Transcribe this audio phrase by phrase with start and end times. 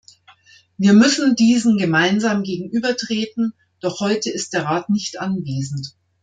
[0.79, 5.93] Wir müssen diesen gemeinsam gegenübertreten, doch heute ist der Rat nicht anwesend.